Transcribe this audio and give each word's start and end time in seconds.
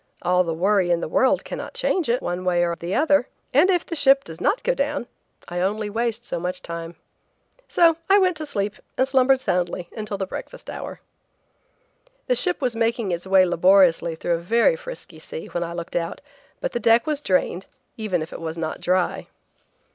All 0.23 0.43
the 0.43 0.51
worry 0.51 0.89
in 0.89 0.99
the 0.99 1.07
world 1.07 1.45
cannot 1.45 1.75
change 1.75 2.09
it 2.09 2.23
one 2.23 2.43
way 2.43 2.65
or 2.65 2.75
the 2.75 2.95
other, 2.95 3.27
and 3.53 3.69
if 3.69 3.85
the 3.85 3.95
ship 3.95 4.23
does 4.23 4.41
not 4.41 4.63
go 4.63 4.73
down, 4.73 5.05
I 5.47 5.59
only 5.59 5.91
waste 5.91 6.25
so 6.25 6.39
much 6.39 6.63
time." 6.63 6.95
So 7.67 7.97
I 8.09 8.17
went 8.17 8.35
to 8.37 8.47
sleep 8.47 8.77
and 8.97 9.07
slumbered 9.07 9.39
soundly 9.39 9.89
until 9.95 10.17
the 10.17 10.25
breakfast 10.25 10.71
hour. 10.71 11.01
The 12.25 12.33
ship 12.33 12.61
was 12.61 12.75
making 12.75 13.11
its 13.11 13.27
way 13.27 13.45
laboriously 13.45 14.15
through 14.15 14.33
a 14.33 14.37
very 14.39 14.75
frisky 14.75 15.19
sea 15.19 15.45
when 15.49 15.63
I 15.63 15.73
looked 15.73 15.95
out, 15.95 16.19
but 16.61 16.71
the 16.71 16.79
deck 16.79 17.05
was 17.05 17.21
drained, 17.21 17.67
even 17.95 18.23
if 18.23 18.33
it 18.33 18.41
was 18.41 18.57
not 18.57 18.81
dry. 18.81 19.27